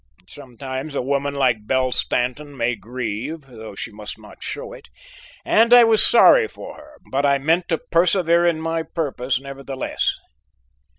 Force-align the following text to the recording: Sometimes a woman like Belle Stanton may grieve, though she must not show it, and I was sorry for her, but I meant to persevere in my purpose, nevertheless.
Sometimes 0.27 0.95
a 0.95 1.01
woman 1.03 1.35
like 1.35 1.67
Belle 1.67 1.91
Stanton 1.91 2.57
may 2.57 2.75
grieve, 2.75 3.41
though 3.41 3.75
she 3.75 3.91
must 3.91 4.17
not 4.17 4.41
show 4.41 4.73
it, 4.73 4.87
and 5.45 5.75
I 5.75 5.83
was 5.83 6.03
sorry 6.03 6.47
for 6.47 6.73
her, 6.75 6.93
but 7.11 7.23
I 7.23 7.37
meant 7.37 7.67
to 7.69 7.77
persevere 7.77 8.47
in 8.47 8.59
my 8.59 8.81
purpose, 8.81 9.39
nevertheless. 9.39 10.15